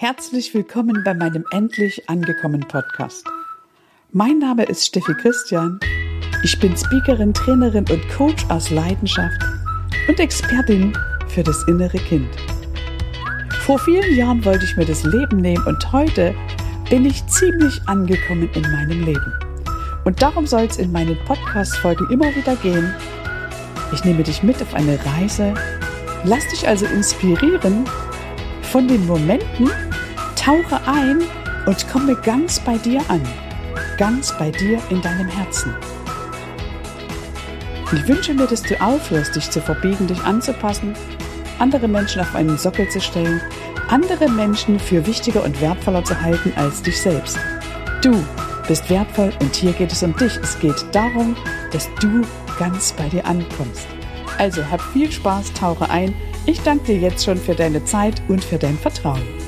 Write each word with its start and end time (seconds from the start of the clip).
Herzlich 0.00 0.54
willkommen 0.54 1.02
bei 1.04 1.12
meinem 1.12 1.44
endlich 1.50 2.08
angekommen 2.08 2.66
Podcast. 2.66 3.22
Mein 4.12 4.38
Name 4.38 4.64
ist 4.64 4.86
Steffi 4.86 5.12
Christian. 5.12 5.78
Ich 6.42 6.58
bin 6.58 6.74
Speakerin, 6.74 7.34
Trainerin 7.34 7.84
und 7.90 8.08
Coach 8.08 8.46
aus 8.48 8.70
Leidenschaft 8.70 9.38
und 10.08 10.18
Expertin 10.18 10.96
für 11.28 11.42
das 11.42 11.68
innere 11.68 11.98
Kind. 11.98 12.30
Vor 13.66 13.78
vielen 13.78 14.16
Jahren 14.16 14.42
wollte 14.42 14.64
ich 14.64 14.74
mir 14.78 14.86
das 14.86 15.04
Leben 15.04 15.36
nehmen 15.36 15.62
und 15.66 15.92
heute 15.92 16.34
bin 16.88 17.04
ich 17.04 17.26
ziemlich 17.26 17.78
angekommen 17.84 18.48
in 18.54 18.62
meinem 18.62 19.04
Leben. 19.04 19.34
Und 20.06 20.22
darum 20.22 20.46
soll 20.46 20.62
es 20.62 20.78
in 20.78 20.92
meinen 20.92 21.18
Podcast-Folgen 21.26 22.08
immer 22.10 22.34
wieder 22.34 22.56
gehen. 22.56 22.94
Ich 23.92 24.02
nehme 24.06 24.22
dich 24.22 24.42
mit 24.42 24.62
auf 24.62 24.72
eine 24.72 24.98
Reise, 25.04 25.52
lass 26.24 26.48
dich 26.48 26.66
also 26.66 26.86
inspirieren 26.86 27.84
von 28.62 28.86
den 28.86 29.06
Momenten, 29.06 29.68
tauche 30.40 30.80
ein 30.86 31.18
und 31.66 31.88
komme 31.88 32.16
ganz 32.16 32.58
bei 32.60 32.78
dir 32.78 33.02
an, 33.08 33.20
ganz 33.98 34.32
bei 34.38 34.50
dir 34.50 34.80
in 34.88 35.02
deinem 35.02 35.28
Herzen. 35.28 35.74
Ich 37.92 38.08
wünsche 38.08 38.32
mir, 38.32 38.46
dass 38.46 38.62
du 38.62 38.80
aufhörst, 38.80 39.36
dich 39.36 39.50
zu 39.50 39.60
verbiegen, 39.60 40.06
dich 40.06 40.22
anzupassen, 40.22 40.94
andere 41.58 41.88
Menschen 41.88 42.22
auf 42.22 42.34
einen 42.34 42.56
Sockel 42.56 42.88
zu 42.88 43.00
stellen, 43.00 43.40
andere 43.88 44.30
Menschen 44.30 44.78
für 44.78 45.06
wichtiger 45.06 45.44
und 45.44 45.60
wertvoller 45.60 46.04
zu 46.04 46.18
halten 46.18 46.52
als 46.56 46.80
dich 46.80 46.98
selbst. 47.00 47.38
Du 48.00 48.24
bist 48.66 48.88
wertvoll 48.88 49.32
und 49.40 49.54
hier 49.54 49.72
geht 49.72 49.92
es 49.92 50.02
um 50.02 50.16
dich. 50.16 50.38
Es 50.42 50.58
geht 50.58 50.86
darum, 50.92 51.36
dass 51.72 51.88
du 52.00 52.22
ganz 52.58 52.92
bei 52.92 53.08
dir 53.08 53.26
ankommst. 53.26 53.86
Also 54.38 54.64
hab 54.70 54.80
viel 54.80 55.12
Spaß, 55.12 55.52
tauche 55.52 55.90
ein. 55.90 56.14
Ich 56.46 56.62
danke 56.62 56.84
dir 56.86 56.98
jetzt 56.98 57.24
schon 57.24 57.36
für 57.36 57.54
deine 57.54 57.84
Zeit 57.84 58.22
und 58.28 58.42
für 58.42 58.56
dein 58.56 58.78
Vertrauen. 58.78 59.39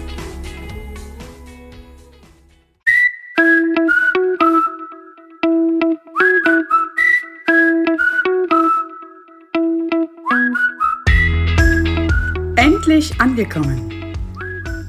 Endlich 12.92 13.18
angekommen. 13.22 13.90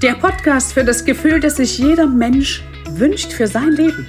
Der 0.01 0.15
Podcast 0.15 0.73
für 0.73 0.83
das 0.83 1.05
Gefühl, 1.05 1.39
das 1.39 1.55
sich 1.55 1.77
jeder 1.77 2.05
Mensch 2.05 2.61
wünscht 2.97 3.31
für 3.31 3.47
sein 3.47 3.71
Leben. 3.71 4.05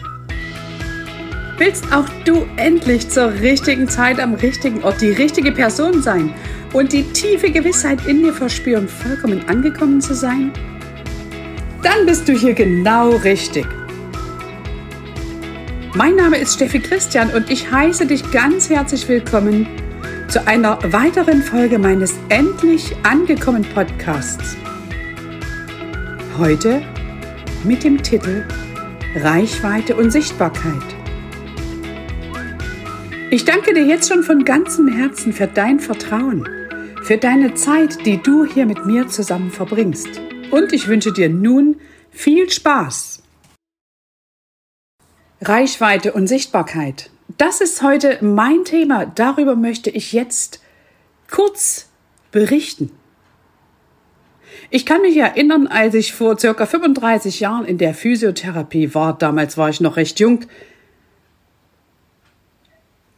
Willst 1.58 1.84
auch 1.92 2.08
du 2.24 2.44
endlich 2.56 3.08
zur 3.08 3.32
richtigen 3.34 3.88
Zeit 3.88 4.18
am 4.18 4.34
richtigen 4.34 4.82
Ort 4.82 5.00
die 5.00 5.10
richtige 5.10 5.52
Person 5.52 6.02
sein 6.02 6.34
und 6.72 6.92
die 6.92 7.04
tiefe 7.04 7.52
Gewissheit 7.52 8.04
in 8.08 8.24
dir 8.24 8.32
verspüren, 8.32 8.88
vollkommen 8.88 9.48
angekommen 9.48 10.00
zu 10.00 10.12
sein? 10.12 10.50
Dann 11.84 12.04
bist 12.04 12.26
du 12.26 12.32
hier 12.32 12.54
genau 12.54 13.10
richtig. 13.10 13.64
Mein 15.94 16.16
Name 16.16 16.38
ist 16.38 16.54
Steffi 16.54 16.80
Christian 16.80 17.30
und 17.30 17.48
ich 17.48 17.70
heiße 17.70 18.06
dich 18.06 18.28
ganz 18.32 18.68
herzlich 18.68 19.06
willkommen 19.06 19.68
zu 20.34 20.44
einer 20.48 20.92
weiteren 20.92 21.44
Folge 21.44 21.78
meines 21.78 22.12
Endlich 22.28 22.96
angekommen 23.04 23.64
Podcasts. 23.72 24.56
Heute 26.36 26.82
mit 27.62 27.84
dem 27.84 28.02
Titel 28.02 28.44
Reichweite 29.14 29.94
und 29.94 30.10
Sichtbarkeit. 30.10 30.82
Ich 33.30 33.44
danke 33.44 33.74
dir 33.74 33.86
jetzt 33.86 34.08
schon 34.08 34.24
von 34.24 34.44
ganzem 34.44 34.88
Herzen 34.88 35.32
für 35.32 35.46
dein 35.46 35.78
Vertrauen, 35.78 36.48
für 37.04 37.16
deine 37.16 37.54
Zeit, 37.54 38.04
die 38.04 38.20
du 38.20 38.44
hier 38.44 38.66
mit 38.66 38.86
mir 38.86 39.06
zusammen 39.06 39.52
verbringst. 39.52 40.20
Und 40.50 40.72
ich 40.72 40.88
wünsche 40.88 41.12
dir 41.12 41.28
nun 41.28 41.76
viel 42.10 42.50
Spaß. 42.50 43.22
Reichweite 45.40 46.12
und 46.12 46.26
Sichtbarkeit. 46.26 47.12
Das 47.36 47.60
ist 47.60 47.82
heute 47.82 48.18
mein 48.20 48.64
Thema. 48.64 49.06
Darüber 49.06 49.56
möchte 49.56 49.90
ich 49.90 50.12
jetzt 50.12 50.60
kurz 51.30 51.88
berichten. 52.30 52.90
Ich 54.70 54.86
kann 54.86 55.02
mich 55.02 55.16
erinnern, 55.16 55.66
als 55.66 55.94
ich 55.94 56.12
vor 56.12 56.38
circa 56.38 56.66
35 56.66 57.40
Jahren 57.40 57.64
in 57.64 57.78
der 57.78 57.94
Physiotherapie 57.94 58.94
war, 58.94 59.18
damals 59.18 59.58
war 59.58 59.68
ich 59.68 59.80
noch 59.80 59.96
recht 59.96 60.20
jung, 60.20 60.46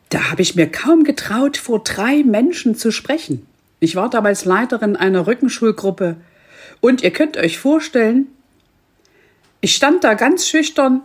da 0.09 0.31
habe 0.31 0.43
ich 0.43 0.55
mir 0.55 0.71
kaum 0.71 1.05
getraut, 1.05 1.57
vor 1.57 1.83
drei 1.83 2.23
Menschen 2.23 2.75
zu 2.75 2.91
sprechen. 2.91 3.47
Ich 3.81 3.97
war 3.97 4.09
damals 4.09 4.45
Leiterin 4.45 4.97
einer 4.97 5.27
Rückenschulgruppe 5.27 6.17
und 6.81 7.03
ihr 7.03 7.11
könnt 7.11 7.37
euch 7.37 7.59
vorstellen, 7.59 8.29
ich 9.61 9.75
stand 9.75 10.05
da 10.05 10.15
ganz 10.15 10.49
schüchtern, 10.49 11.03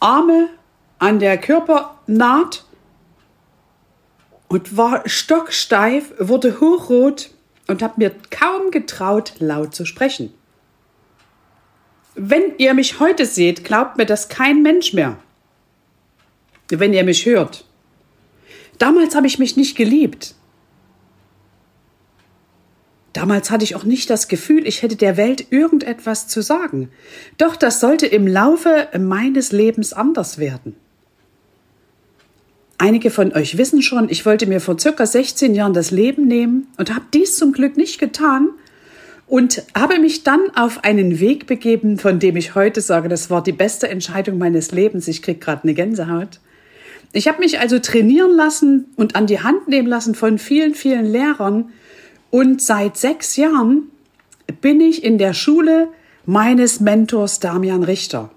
Arme 0.00 0.48
an 0.98 1.18
der 1.18 1.38
Körpernaht 1.38 2.64
und 4.48 4.76
war 4.76 5.08
stocksteif, 5.08 6.12
wurde 6.18 6.60
hochrot 6.60 7.30
und 7.66 7.82
habe 7.82 7.94
mir 7.98 8.14
kaum 8.30 8.70
getraut, 8.70 9.34
laut 9.38 9.74
zu 9.74 9.84
sprechen. 9.84 10.32
Wenn 12.14 12.56
ihr 12.58 12.74
mich 12.74 12.98
heute 12.98 13.26
seht, 13.26 13.64
glaubt 13.64 13.96
mir 13.96 14.06
das 14.06 14.28
kein 14.28 14.62
Mensch 14.62 14.92
mehr. 14.92 15.18
Wenn 16.68 16.92
ihr 16.92 17.04
mich 17.04 17.26
hört. 17.26 17.64
Damals 18.78 19.14
habe 19.14 19.26
ich 19.26 19.38
mich 19.38 19.56
nicht 19.56 19.76
geliebt. 19.76 20.34
Damals 23.12 23.50
hatte 23.50 23.64
ich 23.64 23.74
auch 23.74 23.84
nicht 23.84 24.10
das 24.10 24.28
Gefühl, 24.28 24.66
ich 24.66 24.82
hätte 24.82 24.96
der 24.96 25.16
Welt 25.16 25.50
irgendetwas 25.50 26.28
zu 26.28 26.42
sagen. 26.42 26.90
Doch 27.36 27.56
das 27.56 27.80
sollte 27.80 28.06
im 28.06 28.26
Laufe 28.26 28.88
meines 28.98 29.52
Lebens 29.52 29.92
anders 29.92 30.38
werden. 30.38 30.76
Einige 32.80 33.10
von 33.10 33.32
euch 33.32 33.58
wissen 33.58 33.82
schon, 33.82 34.08
ich 34.08 34.24
wollte 34.24 34.46
mir 34.46 34.60
vor 34.60 34.78
circa 34.78 35.04
16 35.04 35.52
Jahren 35.56 35.74
das 35.74 35.90
Leben 35.90 36.28
nehmen 36.28 36.68
und 36.76 36.94
habe 36.94 37.06
dies 37.12 37.36
zum 37.36 37.52
Glück 37.52 37.76
nicht 37.76 37.98
getan 37.98 38.50
und 39.26 39.64
habe 39.76 39.98
mich 39.98 40.22
dann 40.22 40.40
auf 40.54 40.84
einen 40.84 41.18
Weg 41.18 41.48
begeben, 41.48 41.98
von 41.98 42.20
dem 42.20 42.36
ich 42.36 42.54
heute 42.54 42.80
sage, 42.80 43.08
das 43.08 43.30
war 43.30 43.42
die 43.42 43.52
beste 43.52 43.88
Entscheidung 43.88 44.38
meines 44.38 44.70
Lebens. 44.70 45.08
Ich 45.08 45.22
krieg 45.22 45.40
gerade 45.40 45.64
eine 45.64 45.74
Gänsehaut. 45.74 46.38
Ich 47.12 47.26
habe 47.26 47.40
mich 47.40 47.58
also 47.58 47.80
trainieren 47.80 48.30
lassen 48.30 48.86
und 48.94 49.16
an 49.16 49.26
die 49.26 49.40
Hand 49.40 49.66
nehmen 49.66 49.88
lassen 49.88 50.14
von 50.14 50.38
vielen, 50.38 50.74
vielen 50.74 51.06
Lehrern 51.06 51.70
und 52.30 52.62
seit 52.62 52.96
sechs 52.96 53.34
Jahren 53.36 53.90
bin 54.60 54.80
ich 54.80 55.02
in 55.02 55.18
der 55.18 55.34
Schule 55.34 55.88
meines 56.26 56.78
Mentors 56.78 57.40
Damian 57.40 57.82
Richter. 57.82 58.30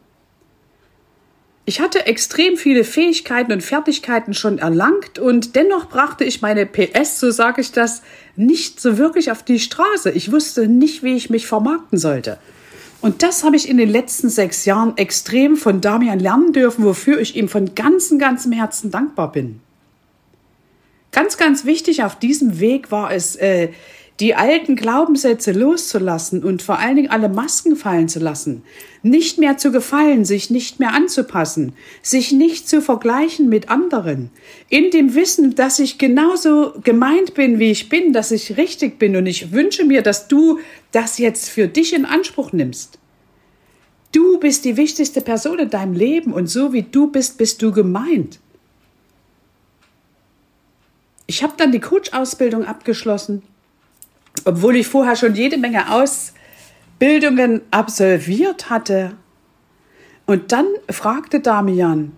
Ich 1.66 1.80
hatte 1.80 2.08
extrem 2.08 2.58
viele 2.58 2.84
Fähigkeiten 2.84 3.52
und 3.52 3.62
Fertigkeiten 3.62 4.34
schon 4.34 4.58
erlangt 4.58 5.20
und 5.20 5.56
dennoch 5.56 5.90
brachte 5.90 6.24
ich 6.24 6.42
meine 6.42 6.66
PS, 6.66 7.20
so 7.20 7.30
sage 7.30 7.62
ich 7.62 7.72
das, 7.72 8.02
nicht 8.36 8.80
so 8.80 8.98
wirklich 8.98 9.32
auf 9.32 9.44
die 9.44 9.60
Straße. 9.60 10.10
Ich 10.12 10.32
wusste 10.32 10.68
nicht, 10.68 11.04
wie 11.04 11.16
ich 11.16 11.30
mich 11.30 11.46
vermarkten 11.46 12.00
sollte. 12.00 12.40
Und 13.00 13.24
das 13.24 13.44
habe 13.44 13.56
ich 13.56 13.70
in 13.70 13.78
den 13.78 13.90
letzten 13.90 14.30
sechs 14.30 14.66
Jahren 14.66 14.98
extrem 14.98 15.56
von 15.56 15.82
Damian 15.82 16.20
lernen 16.20 16.54
dürfen, 16.54 16.84
wofür 16.84 17.20
ich 17.20 17.36
ihm 17.36 17.48
von 17.48 17.74
ganzem, 17.76 18.20
ganzem 18.20 18.52
Herzen 18.52 18.92
dankbar 18.92 19.32
bin. 19.32 19.60
Ganz, 21.12 21.38
ganz 21.38 21.66
wichtig 21.66 22.04
auf 22.04 22.18
diesem 22.18 22.60
Weg 22.60 22.92
war 22.92 23.12
es, 23.12 23.36
äh, 23.36 23.70
die 24.22 24.36
alten 24.36 24.76
Glaubenssätze 24.76 25.52
loszulassen 25.52 26.44
und 26.44 26.62
vor 26.62 26.78
allen 26.78 26.96
Dingen 26.96 27.10
alle 27.10 27.28
Masken 27.28 27.76
fallen 27.76 28.08
zu 28.08 28.20
lassen, 28.20 28.62
nicht 29.02 29.40
mehr 29.40 29.58
zu 29.58 29.72
gefallen, 29.72 30.26
sich 30.26 30.52
nicht 30.52 30.80
mehr 30.80 30.94
anzupassen, 30.94 31.74
sich 32.04 32.32
nicht 32.32 32.70
zu 32.70 32.84
vergleichen 32.84 33.50
mit 33.50 33.70
anderen, 33.70 34.30
in 34.70 34.92
dem 34.92 35.16
Wissen, 35.16 35.56
dass 35.56 35.80
ich 35.80 35.98
genauso 35.98 36.74
gemeint 36.84 37.34
bin, 37.34 37.58
wie 37.58 37.72
ich 37.72 37.90
bin, 37.90 38.14
dass 38.14 38.30
ich 38.30 38.58
richtig 38.58 39.00
bin 39.00 39.16
und 39.16 39.26
ich 39.26 39.52
wünsche 39.52 39.86
mir, 39.86 40.04
dass 40.04 40.28
du 40.28 40.60
das 40.92 41.18
jetzt 41.18 41.50
für 41.50 41.68
dich 41.68 41.92
in 41.92 42.06
Anspruch 42.06 42.54
nimmst. 42.54 43.00
Du 44.12 44.40
bist 44.40 44.66
die 44.66 44.78
wichtigste 44.78 45.22
Person 45.22 45.58
in 45.58 45.72
deinem 45.72 45.94
Leben 45.94 46.32
und 46.32 46.46
so 46.46 46.74
wie 46.74 46.84
du 46.84 47.08
bist, 47.08 47.40
bist 47.40 47.60
du 47.64 47.72
gemeint. 47.72 48.40
Ich 51.26 51.42
habe 51.42 51.54
dann 51.58 51.72
die 51.72 51.80
Coach-Ausbildung 51.80 52.66
abgeschlossen 52.66 53.42
obwohl 54.46 54.76
ich 54.76 54.88
vorher 54.88 55.16
schon 55.16 55.36
jede 55.36 55.58
Menge 55.58 55.92
Ausbildungen 55.92 57.62
absolviert 57.72 58.70
hatte. 58.70 59.14
Und 60.26 60.52
dann 60.52 60.68
fragte 60.90 61.40
Damian, 61.40 62.14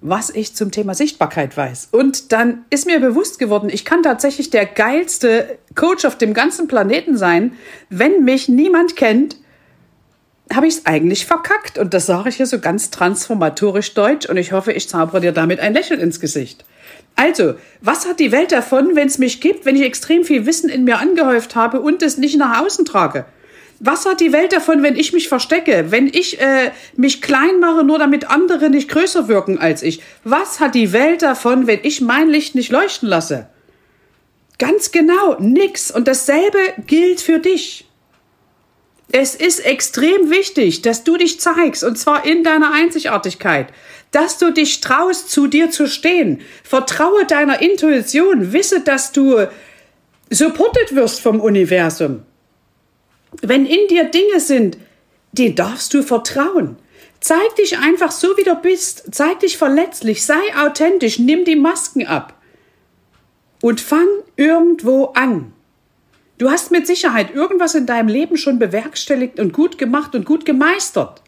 was 0.00 0.30
ich 0.30 0.54
zum 0.54 0.72
Thema 0.72 0.94
Sichtbarkeit 0.94 1.56
weiß. 1.56 1.88
Und 1.92 2.32
dann 2.32 2.64
ist 2.70 2.86
mir 2.86 2.98
bewusst 2.98 3.38
geworden, 3.38 3.70
ich 3.72 3.84
kann 3.84 4.02
tatsächlich 4.02 4.50
der 4.50 4.66
geilste 4.66 5.58
Coach 5.74 6.04
auf 6.04 6.18
dem 6.18 6.34
ganzen 6.34 6.66
Planeten 6.66 7.16
sein. 7.16 7.52
Wenn 7.88 8.24
mich 8.24 8.48
niemand 8.48 8.96
kennt, 8.96 9.36
habe 10.54 10.66
ich 10.66 10.74
es 10.74 10.86
eigentlich 10.86 11.26
verkackt. 11.26 11.78
Und 11.78 11.94
das 11.94 12.06
sage 12.06 12.28
ich 12.28 12.36
hier 12.36 12.46
so 12.46 12.58
ganz 12.58 12.90
transformatorisch 12.90 13.94
deutsch. 13.94 14.28
Und 14.28 14.36
ich 14.36 14.52
hoffe, 14.52 14.72
ich 14.72 14.88
zaubere 14.88 15.20
dir 15.20 15.32
damit 15.32 15.60
ein 15.60 15.74
Lächeln 15.74 16.00
ins 16.00 16.20
Gesicht. 16.20 16.64
Also, 17.16 17.54
was 17.80 18.06
hat 18.06 18.20
die 18.20 18.32
Welt 18.32 18.52
davon, 18.52 18.96
wenn 18.96 19.06
es 19.06 19.18
mich 19.18 19.40
gibt, 19.40 19.66
wenn 19.66 19.76
ich 19.76 19.82
extrem 19.82 20.24
viel 20.24 20.46
Wissen 20.46 20.70
in 20.70 20.84
mir 20.84 20.98
angehäuft 20.98 21.54
habe 21.54 21.80
und 21.80 22.02
es 22.02 22.16
nicht 22.16 22.38
nach 22.38 22.62
außen 22.62 22.84
trage? 22.84 23.26
Was 23.84 24.06
hat 24.06 24.20
die 24.20 24.32
Welt 24.32 24.52
davon, 24.52 24.82
wenn 24.82 24.96
ich 24.96 25.12
mich 25.12 25.28
verstecke, 25.28 25.86
wenn 25.90 26.06
ich 26.06 26.40
äh, 26.40 26.70
mich 26.96 27.20
klein 27.20 27.58
mache, 27.60 27.82
nur 27.82 27.98
damit 27.98 28.30
andere 28.30 28.70
nicht 28.70 28.88
größer 28.88 29.26
wirken 29.26 29.58
als 29.58 29.82
ich? 29.82 30.00
Was 30.22 30.60
hat 30.60 30.76
die 30.76 30.92
Welt 30.92 31.22
davon, 31.22 31.66
wenn 31.66 31.80
ich 31.82 32.00
mein 32.00 32.28
Licht 32.28 32.54
nicht 32.54 32.70
leuchten 32.70 33.08
lasse? 33.08 33.48
Ganz 34.58 34.92
genau, 34.92 35.36
nix. 35.40 35.90
Und 35.90 36.06
dasselbe 36.06 36.58
gilt 36.86 37.20
für 37.20 37.40
dich. 37.40 37.88
Es 39.10 39.34
ist 39.34 39.64
extrem 39.64 40.30
wichtig, 40.30 40.82
dass 40.82 41.04
du 41.04 41.16
dich 41.16 41.40
zeigst, 41.40 41.84
und 41.84 41.98
zwar 41.98 42.24
in 42.24 42.44
deiner 42.44 42.72
Einzigartigkeit, 42.72 43.68
dass 44.10 44.38
du 44.38 44.52
dich 44.52 44.80
traust, 44.80 45.30
zu 45.30 45.46
dir 45.46 45.70
zu 45.70 45.86
stehen. 45.86 46.42
Vertraue 46.62 47.26
deiner 47.26 47.60
Intuition, 47.60 48.52
wisse, 48.52 48.80
dass 48.80 49.12
du 49.12 49.48
supported 50.30 50.94
wirst 50.94 51.20
vom 51.20 51.40
Universum. 51.40 52.22
Wenn 53.40 53.66
in 53.66 53.88
dir 53.88 54.04
Dinge 54.04 54.40
sind, 54.40 54.78
die 55.32 55.54
darfst 55.54 55.92
du 55.94 56.02
vertrauen. 56.02 56.76
Zeig 57.20 57.56
dich 57.56 57.78
einfach 57.78 58.10
so, 58.10 58.36
wie 58.36 58.44
du 58.44 58.54
bist. 58.56 59.14
Zeig 59.14 59.40
dich 59.40 59.56
verletzlich, 59.56 60.24
sei 60.24 60.40
authentisch, 60.58 61.18
nimm 61.18 61.44
die 61.44 61.56
Masken 61.56 62.06
ab. 62.06 62.34
Und 63.62 63.80
fang 63.80 64.08
irgendwo 64.36 65.06
an. 65.14 65.52
Du 66.42 66.50
hast 66.50 66.72
mit 66.72 66.88
Sicherheit 66.88 67.32
irgendwas 67.32 67.76
in 67.76 67.86
deinem 67.86 68.08
Leben 68.08 68.36
schon 68.36 68.58
bewerkstelligt 68.58 69.38
und 69.38 69.52
gut 69.52 69.78
gemacht 69.78 70.16
und 70.16 70.26
gut 70.26 70.44
gemeistert. 70.44 71.22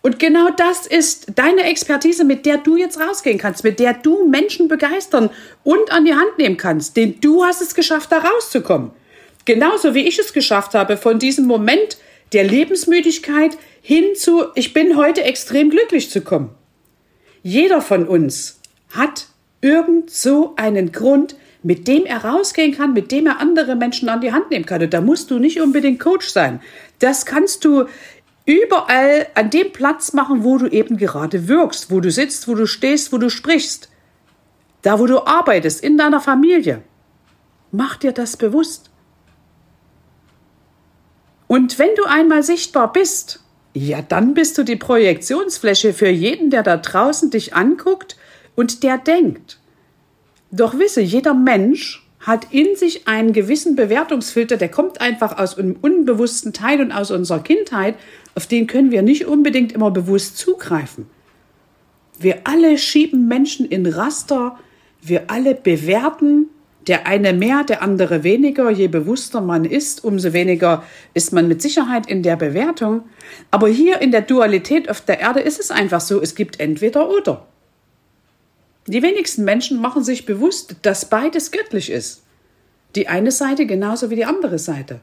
Und 0.00 0.18
genau 0.18 0.48
das 0.48 0.86
ist 0.86 1.26
deine 1.34 1.64
Expertise, 1.64 2.24
mit 2.24 2.46
der 2.46 2.56
du 2.56 2.78
jetzt 2.78 2.98
rausgehen 2.98 3.36
kannst, 3.36 3.64
mit 3.64 3.78
der 3.78 3.92
du 3.92 4.26
Menschen 4.26 4.66
begeistern 4.68 5.28
und 5.62 5.92
an 5.92 6.06
die 6.06 6.14
Hand 6.14 6.38
nehmen 6.38 6.56
kannst. 6.56 6.96
Denn 6.96 7.20
du 7.20 7.44
hast 7.44 7.60
es 7.60 7.74
geschafft, 7.74 8.10
da 8.10 8.20
rauszukommen. 8.20 8.92
Genauso 9.44 9.94
wie 9.94 10.08
ich 10.08 10.18
es 10.18 10.32
geschafft 10.32 10.72
habe, 10.72 10.96
von 10.96 11.18
diesem 11.18 11.44
Moment 11.44 11.98
der 12.32 12.44
Lebensmüdigkeit 12.44 13.58
hin 13.82 14.14
zu, 14.14 14.44
ich 14.54 14.72
bin 14.72 14.96
heute 14.96 15.22
extrem 15.22 15.68
glücklich 15.68 16.08
zu 16.08 16.22
kommen. 16.22 16.48
Jeder 17.42 17.82
von 17.82 18.08
uns 18.08 18.58
hat 18.88 19.26
irgend 19.60 20.10
so 20.10 20.54
einen 20.56 20.92
Grund, 20.92 21.36
mit 21.62 21.88
dem 21.88 22.04
er 22.04 22.24
rausgehen 22.24 22.76
kann, 22.76 22.92
mit 22.92 23.10
dem 23.10 23.26
er 23.26 23.40
andere 23.40 23.76
Menschen 23.76 24.08
an 24.08 24.20
die 24.20 24.32
Hand 24.32 24.50
nehmen 24.50 24.66
kann. 24.66 24.82
Und 24.82 24.92
da 24.94 25.00
musst 25.00 25.30
du 25.30 25.38
nicht 25.38 25.60
unbedingt 25.60 26.00
Coach 26.00 26.28
sein. 26.28 26.60
Das 26.98 27.26
kannst 27.26 27.64
du 27.64 27.86
überall 28.44 29.26
an 29.34 29.50
dem 29.50 29.72
Platz 29.72 30.12
machen, 30.12 30.44
wo 30.44 30.58
du 30.58 30.66
eben 30.66 30.96
gerade 30.96 31.48
wirkst, 31.48 31.90
wo 31.90 32.00
du 32.00 32.10
sitzt, 32.10 32.48
wo 32.48 32.54
du 32.54 32.66
stehst, 32.66 33.12
wo 33.12 33.18
du 33.18 33.28
sprichst. 33.28 33.90
Da, 34.82 34.98
wo 35.00 35.06
du 35.06 35.26
arbeitest, 35.26 35.82
in 35.82 35.98
deiner 35.98 36.20
Familie. 36.20 36.82
Mach 37.72 37.96
dir 37.96 38.12
das 38.12 38.36
bewusst. 38.36 38.90
Und 41.48 41.78
wenn 41.78 41.94
du 41.96 42.04
einmal 42.04 42.42
sichtbar 42.42 42.92
bist, 42.92 43.40
ja, 43.74 44.00
dann 44.00 44.34
bist 44.34 44.56
du 44.56 44.62
die 44.62 44.76
Projektionsfläche 44.76 45.92
für 45.92 46.08
jeden, 46.08 46.50
der 46.50 46.62
da 46.62 46.76
draußen 46.76 47.30
dich 47.30 47.54
anguckt 47.54 48.16
und 48.54 48.82
der 48.82 48.98
denkt, 48.98 49.58
doch 50.50 50.78
wisse, 50.78 51.00
jeder 51.00 51.34
Mensch 51.34 52.02
hat 52.20 52.52
in 52.52 52.74
sich 52.74 53.06
einen 53.06 53.32
gewissen 53.32 53.76
Bewertungsfilter, 53.76 54.56
der 54.56 54.68
kommt 54.68 55.00
einfach 55.00 55.38
aus 55.38 55.58
einem 55.58 55.76
unbewussten 55.80 56.52
Teil 56.52 56.80
und 56.80 56.92
aus 56.92 57.10
unserer 57.10 57.40
Kindheit, 57.40 57.94
auf 58.34 58.46
den 58.46 58.66
können 58.66 58.90
wir 58.90 59.02
nicht 59.02 59.26
unbedingt 59.26 59.72
immer 59.72 59.90
bewusst 59.90 60.36
zugreifen. 60.36 61.06
Wir 62.18 62.38
alle 62.44 62.78
schieben 62.78 63.28
Menschen 63.28 63.66
in 63.66 63.86
Raster, 63.86 64.58
wir 65.02 65.30
alle 65.30 65.54
bewerten, 65.54 66.48
der 66.86 67.06
eine 67.06 67.32
mehr, 67.32 67.64
der 67.64 67.82
andere 67.82 68.22
weniger. 68.22 68.70
Je 68.70 68.88
bewusster 68.88 69.40
man 69.40 69.64
ist, 69.64 70.04
umso 70.04 70.32
weniger 70.32 70.84
ist 71.14 71.32
man 71.32 71.48
mit 71.48 71.60
Sicherheit 71.60 72.08
in 72.08 72.22
der 72.22 72.36
Bewertung. 72.36 73.02
Aber 73.50 73.68
hier 73.68 74.00
in 74.00 74.12
der 74.12 74.22
Dualität 74.22 74.88
auf 74.88 75.00
der 75.00 75.20
Erde 75.20 75.40
ist 75.40 75.58
es 75.58 75.70
einfach 75.70 76.00
so, 76.00 76.20
es 76.20 76.34
gibt 76.34 76.60
entweder 76.60 77.10
oder. 77.10 77.46
Die 78.86 79.02
wenigsten 79.02 79.44
Menschen 79.44 79.80
machen 79.80 80.04
sich 80.04 80.26
bewusst, 80.26 80.76
dass 80.82 81.08
beides 81.08 81.50
göttlich 81.50 81.90
ist. 81.90 82.22
Die 82.94 83.08
eine 83.08 83.32
Seite 83.32 83.66
genauso 83.66 84.10
wie 84.10 84.16
die 84.16 84.24
andere 84.24 84.58
Seite. 84.58 85.00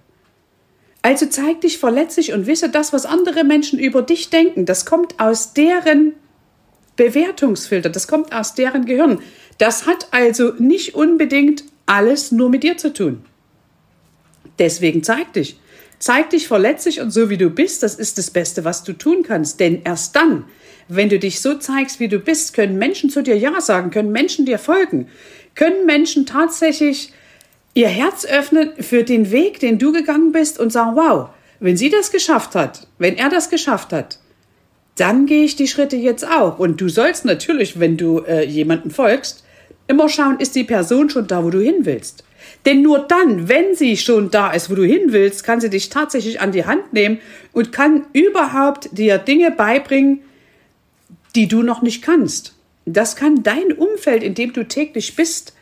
Also 1.01 1.25
zeig 1.25 1.61
dich 1.61 1.79
verletzlich 1.79 2.31
und 2.31 2.47
wisse, 2.47 2.69
das, 2.69 2.93
was 2.93 3.05
andere 3.05 3.43
Menschen 3.43 3.77
über 3.77 4.01
dich 4.01 4.29
denken, 4.29 4.65
das 4.65 4.85
kommt 4.85 5.19
aus 5.19 5.53
deren 5.53 6.13
Bewertungsfilter, 6.95 7.89
das 7.89 8.07
kommt 8.07 8.33
aus 8.33 8.55
deren 8.55 8.85
Gehirn. 8.85 9.19
Das 9.57 9.85
hat 9.85 10.07
also 10.11 10.53
nicht 10.59 10.95
unbedingt 10.95 11.65
alles 11.85 12.31
nur 12.31 12.49
mit 12.49 12.63
dir 12.63 12.77
zu 12.77 12.93
tun. 12.93 13.25
Deswegen 14.59 15.03
zeig 15.03 15.33
dich. 15.33 15.59
Zeig 16.03 16.31
dich 16.31 16.49
verletzlich 16.49 16.99
und 16.99 17.11
so 17.11 17.29
wie 17.29 17.37
du 17.37 17.49
bist, 17.49 17.81
das 17.81 17.95
ist 17.95 18.17
das 18.17 18.29
Beste, 18.29 18.65
was 18.65 18.83
du 18.83 18.91
tun 18.91 19.23
kannst. 19.23 19.61
Denn 19.61 19.83
erst 19.85 20.17
dann, 20.17 20.43
wenn 20.89 21.07
du 21.07 21.17
dich 21.17 21.39
so 21.39 21.53
zeigst, 21.53 22.01
wie 22.01 22.09
du 22.09 22.19
bist, 22.19 22.53
können 22.53 22.77
Menschen 22.77 23.09
zu 23.09 23.23
dir 23.23 23.37
Ja 23.37 23.61
sagen, 23.61 23.89
können 23.89 24.11
Menschen 24.11 24.45
dir 24.45 24.59
folgen, 24.59 25.07
können 25.55 25.85
Menschen 25.85 26.25
tatsächlich 26.25 27.13
ihr 27.73 27.87
Herz 27.87 28.25
öffnen 28.25 28.71
für 28.81 29.05
den 29.05 29.31
Weg, 29.31 29.61
den 29.61 29.79
du 29.79 29.93
gegangen 29.93 30.33
bist 30.33 30.59
und 30.59 30.73
sagen, 30.73 30.97
wow, 30.97 31.29
wenn 31.61 31.77
sie 31.77 31.89
das 31.89 32.11
geschafft 32.11 32.53
hat, 32.53 32.85
wenn 32.97 33.15
er 33.15 33.29
das 33.29 33.49
geschafft 33.49 33.93
hat, 33.93 34.19
dann 34.97 35.25
gehe 35.25 35.45
ich 35.45 35.55
die 35.55 35.69
Schritte 35.69 35.95
jetzt 35.95 36.27
auch. 36.27 36.59
Und 36.59 36.81
du 36.81 36.89
sollst 36.89 37.23
natürlich, 37.23 37.79
wenn 37.79 37.95
du 37.95 38.19
äh, 38.27 38.43
jemanden 38.43 38.91
folgst, 38.91 39.45
immer 39.87 40.09
schauen, 40.09 40.41
ist 40.41 40.55
die 40.55 40.65
Person 40.65 41.09
schon 41.09 41.27
da, 41.27 41.45
wo 41.45 41.49
du 41.49 41.61
hin 41.61 41.85
willst. 41.85 42.25
Denn 42.65 42.81
nur 42.81 42.99
dann, 42.99 43.49
wenn 43.49 43.75
sie 43.75 43.97
schon 43.97 44.31
da 44.31 44.51
ist, 44.51 44.69
wo 44.69 44.75
du 44.75 44.83
hin 44.83 45.07
willst, 45.11 45.43
kann 45.43 45.59
sie 45.59 45.69
dich 45.69 45.89
tatsächlich 45.89 46.39
an 46.39 46.51
die 46.51 46.65
Hand 46.65 46.93
nehmen 46.93 47.19
und 47.51 47.71
kann 47.71 48.05
überhaupt 48.13 48.89
dir 48.97 49.17
Dinge 49.17 49.51
beibringen, 49.51 50.21
die 51.35 51.47
du 51.47 51.61
noch 51.61 51.81
nicht 51.81 52.01
kannst. 52.01 52.53
Das 52.85 53.15
kann 53.15 53.43
dein 53.43 53.71
Umfeld, 53.73 54.23
in 54.23 54.33
dem 54.33 54.53
du 54.53 54.67
täglich 54.67 55.15
bist, 55.15 55.53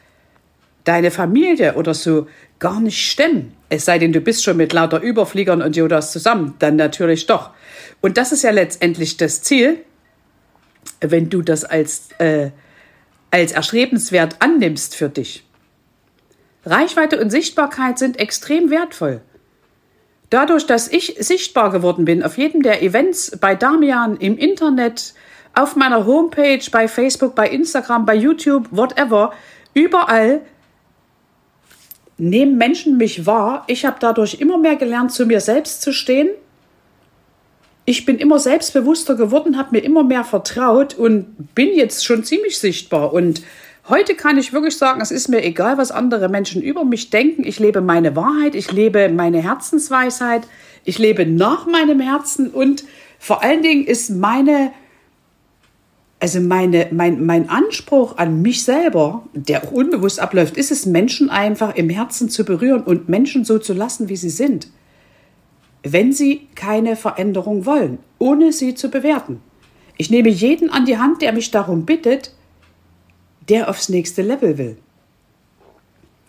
deine 0.83 1.12
Familie 1.12 1.75
oder 1.75 1.94
so 1.94 2.27
gar 2.59 2.80
nicht 2.80 3.09
stemmen. 3.09 3.53
Es 3.69 3.86
sei 3.86 3.98
denn, 3.98 4.13
du 4.13 4.21
bist 4.21 4.44
schon 4.44 4.57
mit 4.57 4.74
lauter 4.74 5.01
Überfliegern 5.01 5.62
und 5.62 5.75
Jodas 5.75 6.12
zusammen, 6.12 6.56
dann 6.59 6.75
natürlich 6.75 7.25
doch. 7.25 7.51
Und 8.01 8.18
das 8.18 8.31
ist 8.31 8.44
ja 8.44 8.51
letztendlich 8.51 9.18
das 9.18 9.42
Ziel, 9.42 9.80
wenn 11.00 11.30
du 11.30 11.42
das 11.42 11.63
als, 11.63 12.09
äh, 12.19 12.51
als 13.31 13.51
erstrebenswert 13.51 14.36
annimmst 14.39 14.95
für 14.95 15.09
dich. 15.09 15.44
Reichweite 16.65 17.19
und 17.19 17.29
Sichtbarkeit 17.29 17.97
sind 17.97 18.19
extrem 18.19 18.69
wertvoll. 18.69 19.21
Dadurch, 20.29 20.65
dass 20.65 20.88
ich 20.88 21.17
sichtbar 21.19 21.71
geworden 21.71 22.05
bin 22.05 22.24
auf 22.24 22.38
jedem 22.38 22.62
der 22.62 22.81
Events 22.81 23.38
bei 23.39 23.55
Damian 23.55 24.17
im 24.17 24.38
Internet, 24.38 25.13
auf 25.53 25.75
meiner 25.75 26.05
Homepage, 26.05 26.62
bei 26.71 26.88
Facebook, 26.88 27.36
bei 27.36 27.50
Instagram, 27.50 28.05
bei 28.05 28.15
YouTube, 28.15 28.67
whatever, 28.71 29.33
überall 29.74 30.41
nehmen 32.17 32.57
Menschen 32.57 32.97
mich 32.97 33.25
wahr. 33.25 33.63
Ich 33.67 33.83
habe 33.83 33.97
dadurch 34.00 34.36
immer 34.39 34.57
mehr 34.57 34.75
gelernt, 34.75 35.12
zu 35.12 35.25
mir 35.25 35.41
selbst 35.41 35.81
zu 35.81 35.91
stehen. 35.91 36.29
Ich 37.83 38.05
bin 38.05 38.19
immer 38.19 38.39
selbstbewusster 38.39 39.15
geworden, 39.15 39.57
habe 39.57 39.71
mir 39.71 39.83
immer 39.83 40.03
mehr 40.03 40.24
vertraut 40.24 40.93
und 40.93 41.55
bin 41.55 41.74
jetzt 41.75 42.05
schon 42.05 42.24
ziemlich 42.24 42.59
sichtbar. 42.59 43.12
Und 43.12 43.41
heute 43.89 44.15
kann 44.15 44.38
ich 44.38 44.53
wirklich 44.53 44.77
sagen, 44.77 45.01
es 45.01 45.11
ist 45.11 45.27
mir 45.27 45.43
egal, 45.43 45.77
was 45.77 45.91
andere 45.91 46.29
Menschen 46.29 46.61
über 46.61 46.85
mich 46.85 47.09
denken. 47.09 47.43
Ich 47.45 47.59
lebe 47.59 47.81
meine 47.81 48.15
Wahrheit, 48.15 48.55
ich 48.55 48.71
lebe 48.71 49.09
meine 49.09 49.41
Herzensweisheit, 49.41 50.43
ich 50.83 51.00
lebe 51.00 51.25
nach 51.25 51.65
meinem 51.65 52.00
Herzen 52.00 52.50
und 52.50 52.83
vor 53.19 53.43
allen 53.43 53.61
Dingen 53.61 53.85
ist 53.85 54.09
meine 54.09 54.71
also 56.21 56.39
meine, 56.39 56.88
mein, 56.91 57.25
mein 57.25 57.50
Anspruch 57.50 58.17
an 58.17 58.43
mich 58.43 58.63
selber, 58.63 59.23
der 59.33 59.63
auch 59.63 59.71
unbewusst 59.71 60.19
abläuft, 60.19 60.55
ist 60.55 60.69
es, 60.69 60.85
Menschen 60.85 61.31
einfach 61.31 61.75
im 61.75 61.89
Herzen 61.89 62.29
zu 62.29 62.45
berühren 62.45 62.83
und 62.83 63.09
Menschen 63.09 63.43
so 63.43 63.57
zu 63.57 63.73
lassen, 63.73 64.07
wie 64.07 64.15
sie 64.15 64.29
sind. 64.29 64.67
Wenn 65.81 66.13
sie 66.13 66.47
keine 66.53 66.95
Veränderung 66.95 67.65
wollen, 67.65 67.97
ohne 68.19 68.53
sie 68.53 68.75
zu 68.75 68.89
bewerten. 68.89 69.41
Ich 69.97 70.11
nehme 70.11 70.29
jeden 70.29 70.69
an 70.69 70.85
die 70.85 71.00
Hand, 71.00 71.23
der 71.23 71.33
mich 71.33 71.50
darum 71.50 71.85
bittet, 71.85 72.35
der 73.51 73.70
aufs 73.70 73.89
nächste 73.89 74.22
Level 74.22 74.58
will. 74.58 74.77